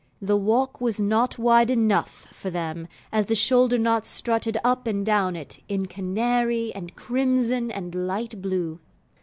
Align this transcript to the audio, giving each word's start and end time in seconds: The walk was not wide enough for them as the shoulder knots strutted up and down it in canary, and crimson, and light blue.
The 0.19 0.35
walk 0.35 0.81
was 0.81 0.99
not 0.99 1.37
wide 1.37 1.69
enough 1.69 2.25
for 2.33 2.49
them 2.49 2.87
as 3.11 3.27
the 3.27 3.35
shoulder 3.35 3.77
knots 3.77 4.09
strutted 4.09 4.57
up 4.63 4.87
and 4.87 5.05
down 5.05 5.35
it 5.35 5.59
in 5.69 5.85
canary, 5.85 6.71
and 6.73 6.95
crimson, 6.95 7.69
and 7.69 7.93
light 7.93 8.41
blue. 8.41 8.79